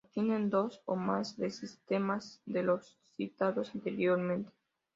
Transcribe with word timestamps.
Contienen 0.03 0.49
dos 0.49 0.81
o 0.85 0.95
más 0.95 1.37
de 1.37 1.51
sistemas 1.51 2.41
de 2.47 2.63
los 2.63 2.97
citados 3.17 3.69
anteriormente. 3.75 4.51